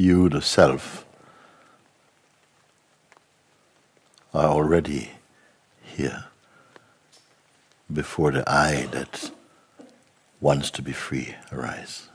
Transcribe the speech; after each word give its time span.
you, 0.00 0.28
the 0.30 0.40
self, 0.40 1.04
are 4.32 4.46
already 4.46 5.10
here 5.82 6.24
before 7.92 8.32
the 8.32 8.48
I 8.50 8.86
that 8.92 9.30
wants 10.40 10.70
to 10.72 10.82
be 10.82 10.92
free 10.92 11.34
arise. 11.52 12.08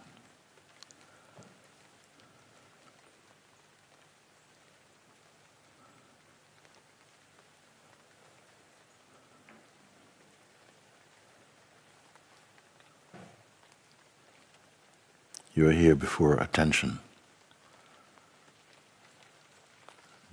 You 15.54 15.70
are 15.70 15.72
here 15.72 15.96
before 15.96 16.36
attention. 16.36 17.00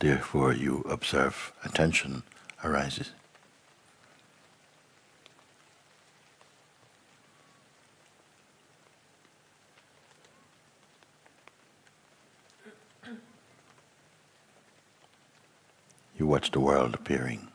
Therefore, 0.03 0.53
you 0.53 0.81
observe 0.91 1.53
attention 1.65 2.25
arises. 2.65 3.13
You 16.19 16.27
watch 16.27 16.51
the 16.51 16.59
world 16.59 16.97
appearing. 16.97 17.52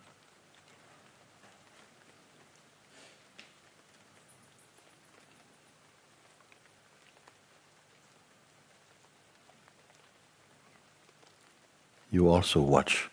You 12.11 12.29
also 12.29 12.61
watch 12.61 13.09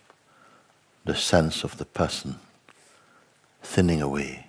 the 1.04 1.14
sense 1.14 1.64
of 1.64 1.76
the 1.78 1.84
person 1.84 2.38
thinning 3.62 4.00
away. 4.00 4.46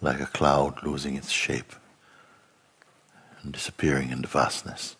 Like 0.00 0.20
a 0.20 0.26
cloud 0.26 0.82
losing 0.82 1.16
its 1.16 1.30
shape 1.30 1.74
and 3.42 3.52
disappearing 3.52 4.10
in 4.10 4.22
the 4.22 4.28
vastness. 4.28 4.96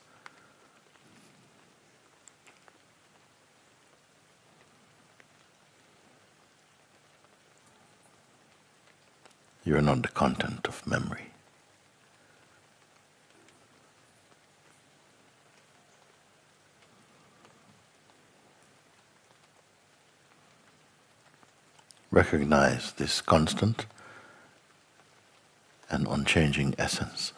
You 9.64 9.77
are 9.77 9.83
not 9.83 10.03
the 10.03 10.09
content 10.09 10.69
of 10.69 10.87
memory. 10.87 11.33
Recognize 22.17 22.92
this 22.92 23.20
constant 23.20 23.84
and 25.91 26.06
unchanging 26.09 26.75
essence. 26.78 27.34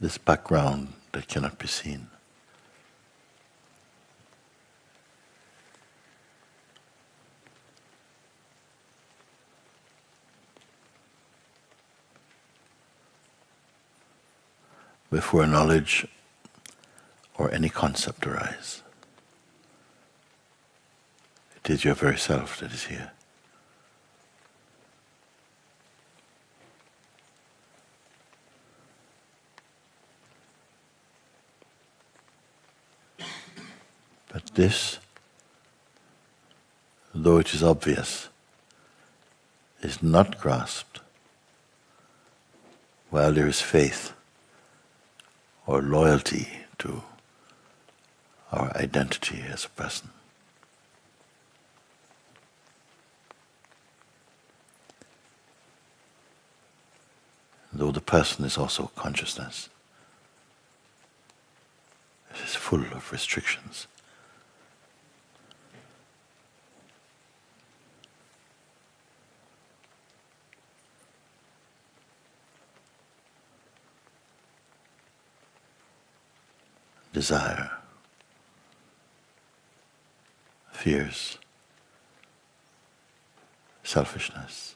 This 0.00 0.16
background 0.16 0.92
that 1.10 1.26
cannot 1.26 1.58
be 1.58 1.66
seen. 1.66 2.06
Before 15.10 15.48
knowledge 15.48 16.06
or 17.36 17.50
any 17.50 17.68
concept 17.68 18.24
arise. 18.24 18.83
It 21.64 21.70
is 21.70 21.84
your 21.84 21.94
very 21.94 22.18
self 22.18 22.60
that 22.60 22.72
is 22.72 22.84
here. 22.84 23.10
But 34.30 34.44
this, 34.54 34.98
though 37.14 37.38
it 37.38 37.54
is 37.54 37.62
obvious, 37.62 38.28
is 39.80 40.02
not 40.02 40.38
grasped 40.38 41.00
while 43.08 43.32
there 43.32 43.48
is 43.48 43.62
faith 43.62 44.12
or 45.66 45.80
loyalty 45.80 46.48
to 46.80 47.04
our 48.52 48.70
identity 48.76 49.42
as 49.48 49.64
a 49.64 49.70
person. 49.70 50.10
though 57.74 57.90
the 57.90 57.93
person 58.06 58.44
is 58.44 58.58
also 58.58 58.90
consciousness. 58.96 59.68
It 62.30 62.40
is 62.44 62.54
full 62.54 62.80
of 62.80 63.10
restrictions. 63.12 63.86
Desire, 77.12 77.70
fears, 80.72 81.38
selfishness, 83.84 84.74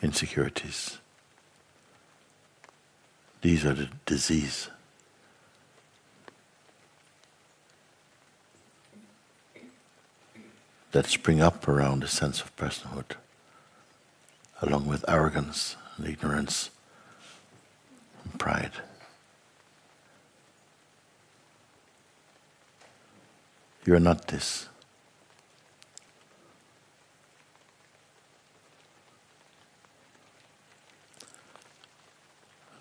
insecurities. 0.00 0.98
These 3.44 3.66
are 3.66 3.74
the 3.74 3.90
disease. 4.06 4.70
That 10.92 11.04
spring 11.04 11.42
up 11.42 11.68
around 11.68 12.00
the 12.00 12.08
sense 12.08 12.40
of 12.40 12.56
personhood, 12.56 13.16
along 14.62 14.86
with 14.86 15.04
arrogance 15.06 15.76
and 15.98 16.08
ignorance 16.08 16.70
and 18.24 18.40
pride. 18.40 18.72
You 23.84 23.94
are 23.94 24.00
not 24.00 24.28
this. 24.28 24.70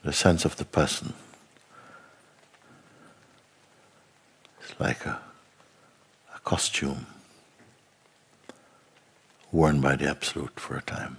The 0.03 0.13
sense 0.13 0.43
of 0.43 0.57
the 0.57 0.65
person. 0.65 1.13
It's 4.61 4.79
like 4.79 5.05
a, 5.05 5.19
a 6.35 6.39
costume 6.39 7.05
worn 9.51 9.79
by 9.79 9.95
the 9.95 10.09
Absolute 10.09 10.59
for 10.59 10.75
a 10.75 10.81
time. 10.81 11.17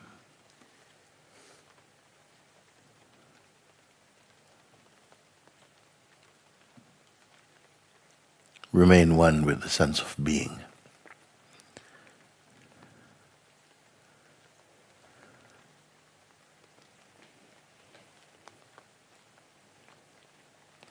Remain 8.73 9.17
one 9.17 9.45
with 9.45 9.63
the 9.63 9.69
sense 9.69 10.01
of 10.01 10.17
being. 10.23 10.59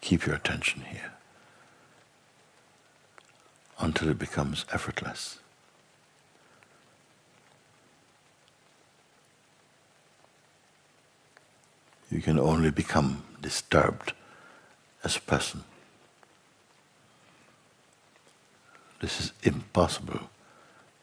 Keep 0.04 0.26
your 0.26 0.36
attention 0.36 0.82
here 0.82 1.14
until 3.80 4.10
it 4.10 4.20
becomes 4.20 4.66
effortless. 4.74 5.40
You 12.12 12.22
can 12.22 12.38
only 12.38 12.70
become 12.70 13.24
disturbed 13.42 14.12
as 15.06 15.16
a 15.16 15.22
person. 15.22 15.64
This 19.00 19.22
is 19.22 19.32
impossible 19.42 20.30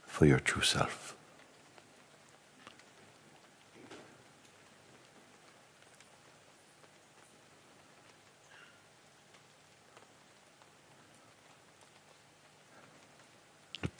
for 0.06 0.26
your 0.26 0.40
true 0.40 0.62
self. 0.62 1.16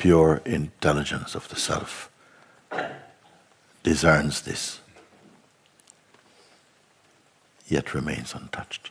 Pure 0.00 0.40
intelligence 0.46 1.34
of 1.34 1.46
the 1.50 1.56
self 1.56 2.10
discerns 3.82 4.40
this, 4.40 4.80
yet 7.68 7.92
remains 7.92 8.34
untouched. 8.34 8.90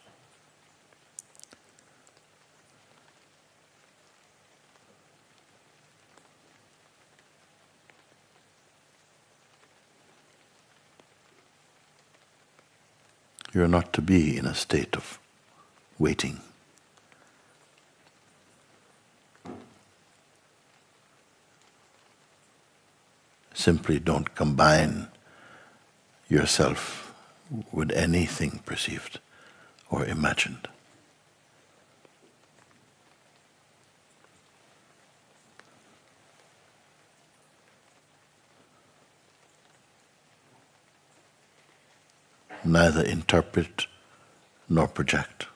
You're 13.52 13.68
not 13.68 13.94
to 13.94 14.02
be 14.04 14.38
in 14.38 14.46
a 14.46 14.54
state 14.54 14.96
of 14.96 15.18
waiting. 15.98 16.42
Simply 23.70 24.00
don't 24.00 24.34
combine 24.34 25.10
yourself 26.28 27.14
with 27.72 27.92
anything 27.92 28.62
perceived 28.66 29.20
or 29.92 30.04
imagined. 30.06 30.68
neither 42.66 43.04
interpret 43.04 43.86
nor 44.68 44.88
project. 44.88 45.49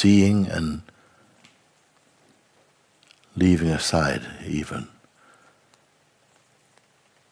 Seeing 0.00 0.46
and 0.46 0.80
leaving 3.36 3.68
aside 3.68 4.22
even 4.46 4.88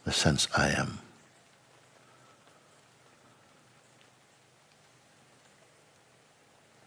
the 0.05 0.13
sense 0.13 0.47
I 0.55 0.69
am. 0.69 0.99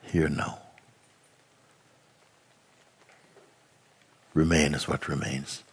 Here 0.04 0.30
now. 0.30 0.60
remain 4.36 4.76
is 4.76 4.88
what 4.88 5.08
remains. 5.08 5.64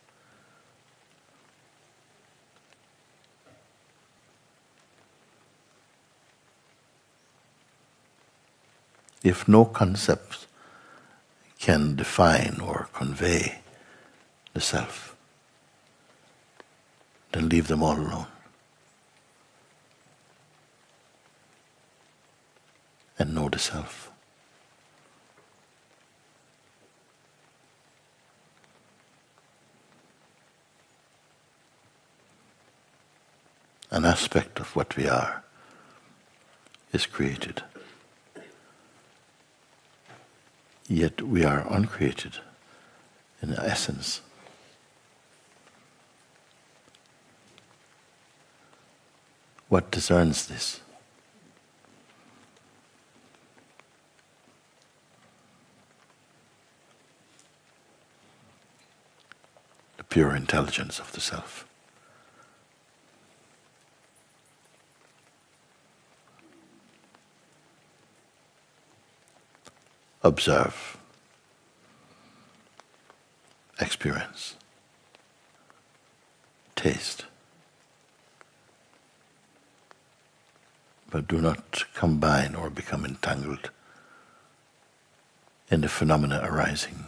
If 9.23 9.49
no 9.49 9.65
concept 9.65 10.47
can 11.59 11.97
define 11.97 12.61
or 12.63 12.89
convey 12.93 13.61
the 14.55 14.61
self, 14.61 15.17
then 17.33 17.49
leave 17.49 17.69
them 17.69 17.83
all 17.83 17.97
alone. 17.97 18.27
And 23.19 23.35
know 23.35 23.49
the 23.49 23.59
self. 23.59 24.09
an 33.91 34.05
aspect 34.05 34.61
of 34.61 34.77
what 34.77 34.97
we 34.97 35.09
are 35.09 35.43
is 36.93 37.07
created. 37.07 37.63
Yet 40.91 41.21
we 41.21 41.45
are 41.45 41.67
uncreated 41.71 42.39
in 43.43 43.53
essence. 43.53 44.23
What 49.69 49.91
discerns 49.91 50.47
this? 50.47 50.81
The 59.99 60.05
pure 60.05 60.35
intelligence 60.35 60.99
of 60.99 61.13
the 61.13 61.21
self. 61.21 61.68
Observe, 70.29 70.97
experience, 73.81 74.55
taste. 76.77 77.25
But 81.11 81.27
do 81.27 81.41
not 81.41 81.85
combine 81.95 82.55
or 82.55 82.69
become 82.69 83.05
entangled 83.05 83.71
in 85.71 85.81
the 85.81 85.89
phenomena 85.89 86.41
arising 86.45 87.07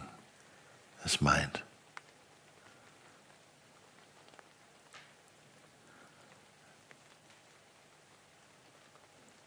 as 1.05 1.21
mind. 1.21 1.61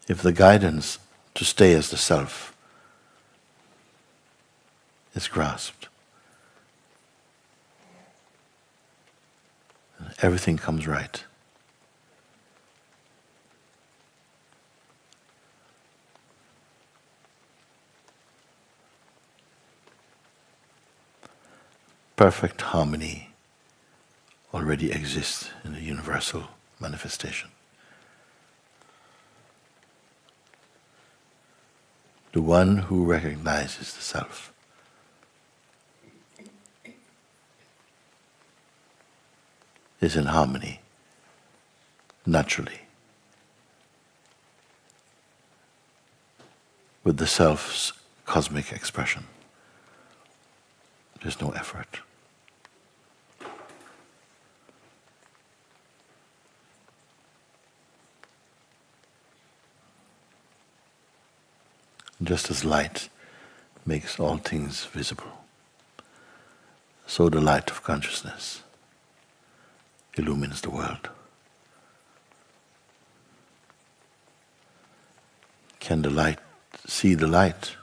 If 0.07 0.21
the 0.21 0.31
guidance 0.31 0.99
to 1.33 1.43
stay 1.43 1.73
as 1.73 1.89
the 1.89 1.97
self 1.97 2.54
is 5.15 5.27
grasped. 5.27 5.87
Everything 10.21 10.57
comes 10.57 10.85
right. 10.85 11.23
Perfect 22.15 22.61
harmony 22.61 23.29
already 24.53 24.91
exists 24.91 25.49
in 25.65 25.73
the 25.73 25.81
universal 25.81 26.43
manifestation. 26.79 27.49
The 32.31 32.41
one 32.41 32.77
who 32.77 33.05
recognizes 33.05 33.93
the 33.93 34.01
self 34.01 34.53
is 40.05 40.15
in 40.15 40.25
harmony 40.27 40.79
naturally 42.27 42.81
with 47.03 47.17
the 47.17 47.25
self's 47.25 47.91
cosmic 48.25 48.71
expression. 48.71 49.23
There's 51.21 51.41
no 51.41 51.49
effort. 51.51 52.01
Just 62.21 62.51
as 62.51 62.63
light 62.63 63.09
makes 63.87 64.19
all 64.19 64.37
things 64.37 64.85
visible, 64.85 65.33
so 67.07 67.29
the 67.29 67.41
light 67.41 67.71
of 67.71 67.83
consciousness 67.83 68.61
illumines 70.17 70.61
the 70.61 70.69
world. 70.69 71.09
Can 75.79 76.01
the 76.01 76.09
light 76.09 76.39
see 76.87 77.13
the 77.13 77.27
light? 77.27 77.75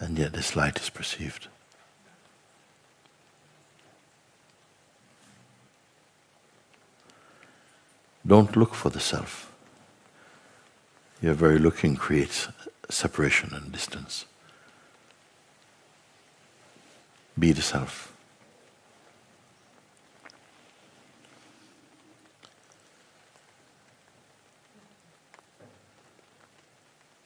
And 0.00 0.18
yet 0.18 0.32
this 0.32 0.54
light 0.56 0.78
is 0.78 0.88
perceived. 0.88 1.48
Don't 8.26 8.56
look 8.56 8.74
for 8.74 8.90
the 8.90 9.00
self. 9.00 9.50
Your 11.20 11.34
very 11.34 11.58
looking 11.58 11.96
creates 11.96 12.48
separation 12.88 13.52
and 13.54 13.70
distance. 13.72 14.24
Be 17.38 17.52
the 17.52 17.62
self. 17.62 18.12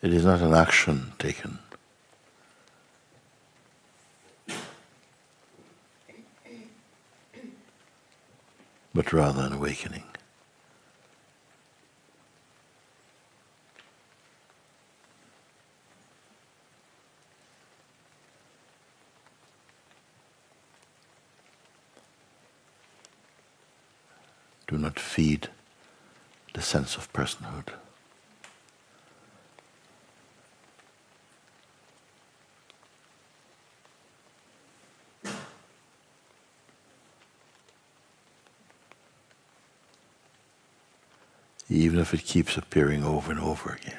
It 0.02 0.12
is 0.12 0.25
not 0.25 0.40
an 0.40 0.52
action 0.52 1.12
taken. 1.19 1.59
but 8.95 9.12
rather 9.12 9.42
an 9.42 9.52
awakening. 9.52 10.04
Do 24.73 24.79
not 24.79 24.99
feed 24.99 25.49
the 26.55 26.62
sense 26.62 26.97
of 26.97 27.12
personhood. 27.12 27.75
Even 41.69 41.99
if 41.99 42.14
it 42.14 42.25
keeps 42.25 42.57
appearing 42.57 43.05
over 43.05 43.31
and 43.31 43.41
over 43.41 43.75
again. 43.75 43.99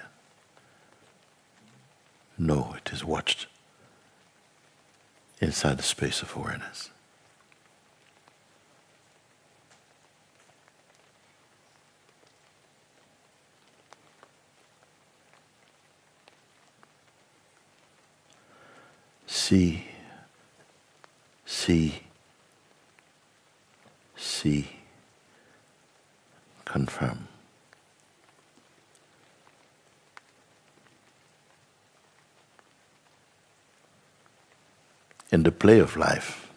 No, 2.36 2.74
it 2.76 2.92
is 2.92 3.06
watched 3.06 3.46
inside 5.40 5.78
the 5.78 5.84
space 5.84 6.24
of 6.24 6.36
awareness. 6.36 6.90
See, 19.54 19.84
see, 21.46 21.94
see, 24.16 24.68
confirm. 26.66 27.28
In 35.32 35.44
the 35.44 35.52
play 35.52 35.78
of 35.78 35.96
life, 35.98 36.50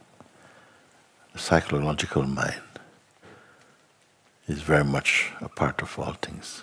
the 1.35 1.38
psychological 1.38 2.23
mind 2.23 2.62
is 4.49 4.62
very 4.62 4.85
much 4.85 5.33
a 5.43 5.50
part 5.50 5.83
of 5.83 5.99
all 5.99 6.15
things. 6.15 6.62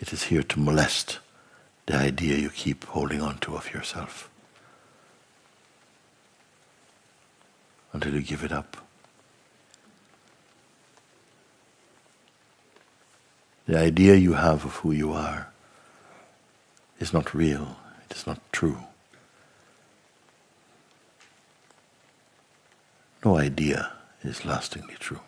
It 0.00 0.12
is 0.12 0.24
here 0.24 0.42
to 0.42 0.60
molest 0.60 1.20
the 1.86 1.96
idea 1.96 2.36
you 2.36 2.50
keep 2.50 2.84
holding 2.84 3.22
on 3.22 3.38
to 3.38 3.56
of 3.56 3.72
yourself. 3.72 4.28
Until 7.96 8.14
you 8.14 8.20
give 8.20 8.44
it 8.44 8.52
up. 8.52 8.76
The 13.66 13.78
idea 13.78 14.14
you 14.16 14.34
have 14.34 14.64
of 14.64 14.76
who 14.76 14.92
you 14.92 15.12
are 15.12 15.48
is 17.00 17.12
not 17.12 17.34
real, 17.34 17.78
it 18.08 18.14
is 18.14 18.26
not 18.26 18.38
true. 18.52 18.78
No 23.24 23.38
idea 23.38 23.92
is 24.22 24.44
lastingly 24.44 24.96
true. 25.00 25.20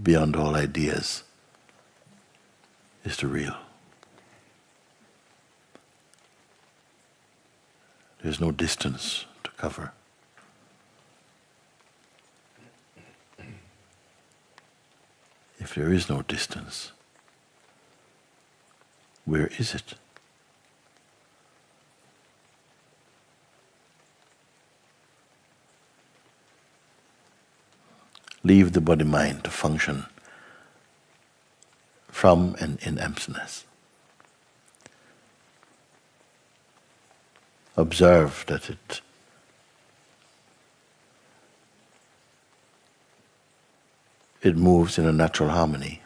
Beyond 0.00 0.36
all 0.36 0.54
ideas 0.54 1.24
is 3.04 3.16
the 3.16 3.26
real. 3.26 3.56
There's 8.22 8.40
no 8.40 8.52
distance 8.52 9.24
to 9.44 9.50
cover. 9.52 9.92
If 15.58 15.74
there 15.74 15.92
is 15.92 16.08
no 16.08 16.22
distance, 16.22 16.92
where 19.24 19.50
is 19.58 19.74
it? 19.74 19.94
Leave 28.42 28.72
the 28.72 28.80
body 28.80 29.04
mind 29.04 29.44
to 29.44 29.50
function 29.50 30.06
from 32.08 32.56
and 32.60 32.78
in 32.82 32.98
emptiness. 32.98 33.64
Observe 37.76 38.44
that 38.46 38.70
it 38.70 39.00
it 44.42 44.56
moves 44.56 44.98
in 44.98 45.06
a 45.06 45.12
natural 45.12 45.50
harmony. 45.50 46.00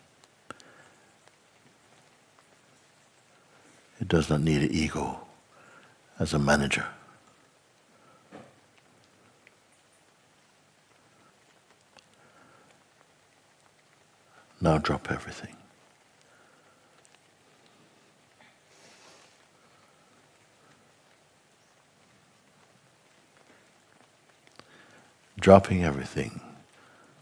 It 4.01 4.09
does 4.09 4.29
not 4.29 4.41
need 4.41 4.63
an 4.63 4.73
ego 4.73 5.21
as 6.19 6.35
a 6.35 6.39
manager. 6.39 6.87
Now 14.61 14.79
drop 14.79 15.11
everything. 15.11 15.57
Dropping 25.45 25.85
everything, 25.85 26.41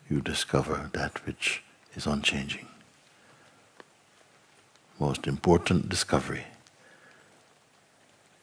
you 0.08 0.20
discover 0.20 0.88
that 0.92 1.26
which 1.26 1.64
is 1.96 2.06
unchanging. 2.06 2.68
Most 5.00 5.26
important 5.26 5.88
discovery 5.88 6.44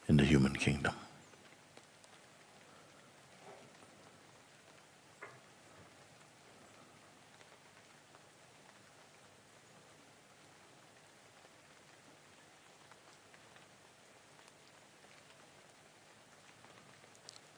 in 0.10 0.18
the 0.18 0.26
human 0.26 0.58
kingdom. 0.58 0.94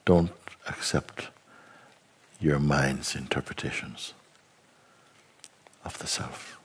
Don't 0.04 0.30
accept 0.68 1.31
your 2.42 2.58
mind's 2.58 3.14
interpretations 3.14 4.14
of 5.84 5.96
the 5.98 6.08
self. 6.08 6.58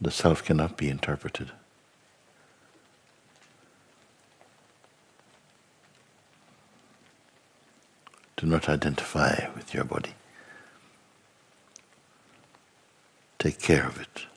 The 0.00 0.10
self 0.10 0.44
cannot 0.44 0.76
be 0.76 0.88
interpreted. 0.88 1.50
Do 8.36 8.46
not 8.46 8.68
identify 8.68 9.48
with 9.54 9.74
your 9.74 9.84
body. 9.84 10.14
Take 13.38 13.60
care 13.60 13.86
of 13.86 14.00
it. 14.00 14.31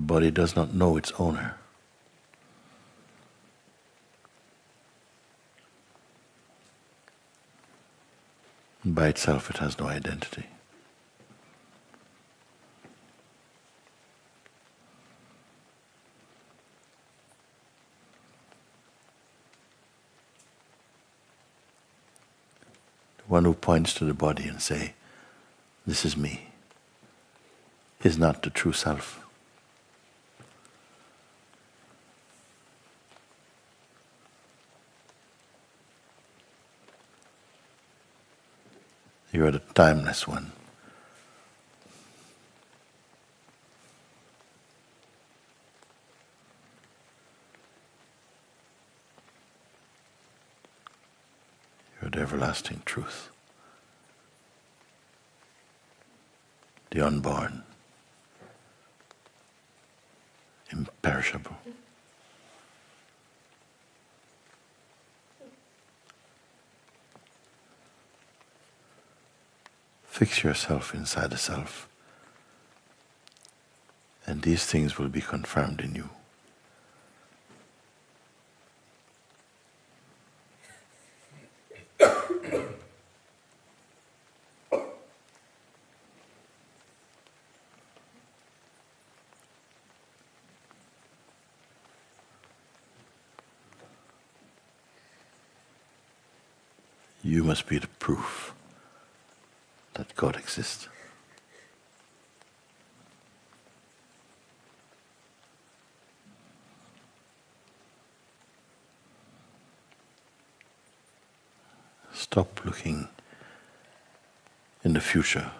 The 0.00 0.06
body 0.06 0.30
does 0.30 0.56
not 0.56 0.72
know 0.72 0.96
its 0.96 1.12
owner. 1.18 1.56
by 8.82 9.08
itself, 9.08 9.50
it 9.50 9.58
has 9.58 9.78
no 9.78 9.88
identity. 9.88 10.46
One 23.26 23.44
who 23.44 23.52
points 23.52 23.92
to 23.94 24.06
the 24.06 24.14
body 24.14 24.48
and 24.48 24.62
say, 24.62 24.94
"This 25.86 26.06
is 26.06 26.16
me," 26.16 26.48
is 28.02 28.16
not 28.16 28.42
the 28.42 28.50
true 28.50 28.72
self. 28.72 29.29
You're 39.40 39.52
the 39.52 39.62
timeless 39.72 40.28
one. 40.28 40.52
You're 52.02 52.10
the 52.10 52.20
everlasting 52.20 52.82
truth, 52.84 53.30
the 56.90 57.00
unborn, 57.00 57.62
imperishable. 60.70 61.56
Fix 70.20 70.44
yourself 70.44 70.94
inside 70.94 71.30
the 71.30 71.38
self, 71.38 71.88
and 74.26 74.42
these 74.42 74.66
things 74.66 74.98
will 74.98 75.08
be 75.08 75.22
confirmed 75.22 75.80
in 75.80 75.94
you. 75.94 76.10
You 97.24 97.42
must 97.42 97.66
be 97.66 97.78
the 97.78 97.86
proof 97.98 98.52
that 99.94 100.14
God 100.14 100.36
exists. 100.36 100.88
Stop 112.12 112.64
looking 112.64 113.08
in 114.84 114.92
the 114.92 115.00
future 115.00 115.50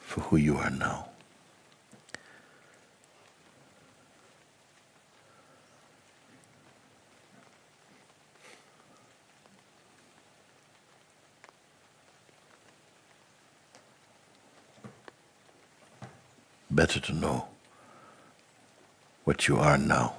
for 0.00 0.20
who 0.22 0.36
you 0.36 0.56
are 0.56 0.70
now. 0.70 1.11
Better 16.74 16.98
to 16.98 17.12
know 17.12 17.46
what 19.24 19.46
you 19.46 19.58
are 19.58 19.76
now 19.76 20.14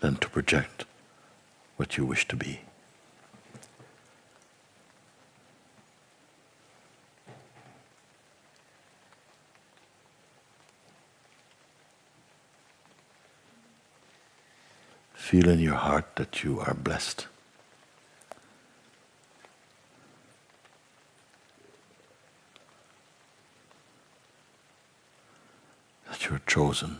than 0.00 0.16
to 0.16 0.28
project 0.28 0.84
what 1.76 1.96
you 1.96 2.04
wish 2.04 2.26
to 2.26 2.34
be. 2.34 2.60
Feel 15.14 15.48
in 15.48 15.60
your 15.60 15.76
heart 15.76 16.16
that 16.16 16.42
you 16.42 16.58
are 16.58 16.74
blessed. 16.74 17.26
You're 26.20 26.40
chosen. 26.46 26.98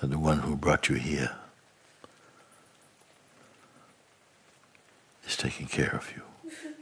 And 0.00 0.12
the 0.12 0.18
one 0.18 0.38
who 0.38 0.56
brought 0.56 0.88
you 0.88 0.96
here 0.96 1.36
is 5.26 5.36
taking 5.36 5.66
care 5.66 5.94
of 5.94 6.10
you. 6.16 6.22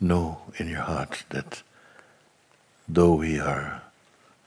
know 0.00 0.42
in 0.56 0.68
your 0.68 0.80
heart 0.80 1.24
that 1.30 1.62
though 2.88 3.14
we 3.14 3.38
are 3.38 3.81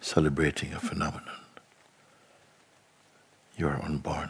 celebrating 0.05 0.71
a 0.71 0.79
phenomenon. 0.79 1.23
You 3.57 3.67
are 3.67 3.81
unborn. 3.83 4.29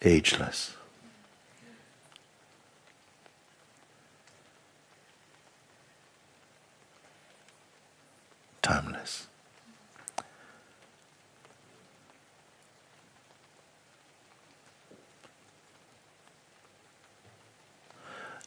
Ageless. 0.00 0.74
Timeless. 8.62 9.26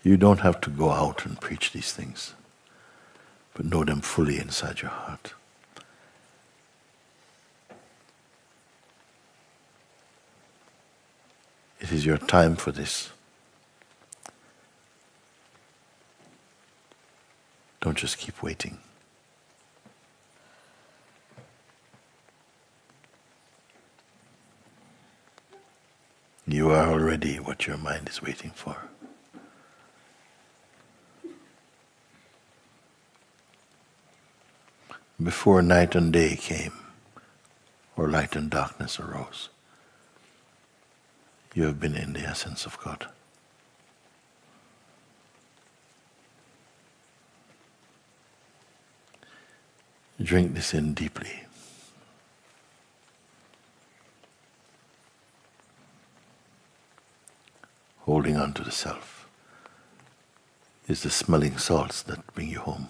You 0.02 0.16
don't 0.16 0.40
have 0.40 0.62
to 0.62 0.70
go 0.70 0.92
out 0.92 1.26
and 1.26 1.40
preach 1.40 1.72
these 1.72 1.92
things, 1.92 2.34
but 3.54 3.66
know 3.66 3.84
them 3.84 4.02
fully 4.02 4.40
inside 4.40 4.82
your 4.82 4.92
heart. 4.92 5.34
It 11.82 11.92
is 11.92 12.06
your 12.06 12.18
time 12.18 12.56
for 12.56 12.72
this. 12.72 13.10
Don't 17.82 17.98
just 17.98 18.18
keep 18.18 18.44
waiting. 18.44 18.78
You 26.46 26.72
are 26.72 26.92
already 26.92 27.38
what 27.40 27.68
your 27.68 27.78
mind 27.78 28.10
is 28.10 28.22
waiting 28.22 28.52
for. 28.52 28.76
Before 35.22 35.62
night 35.62 35.96
and 35.96 36.14
day 36.14 36.36
came, 36.38 36.74
or 37.98 38.08
light 38.08 38.38
and 38.38 38.50
darkness 38.50 39.00
arose. 39.00 39.50
You 41.54 41.64
have 41.64 41.80
been 41.80 41.96
in 41.96 42.14
the 42.14 42.22
essence 42.22 42.66
of 42.66 42.80
God. 42.80 43.08
Drink 50.22 50.54
this 50.54 50.74
in 50.74 50.94
deeply. 50.94 51.44
Holding 58.00 58.38
on 58.38 58.54
to 58.54 58.64
the 58.64 58.72
self 58.72 59.28
is 60.88 61.04
the 61.04 61.10
smelling 61.10 61.58
salts 61.58 62.02
that 62.04 62.34
bring 62.34 62.50
you 62.50 62.60
home. 62.60 62.88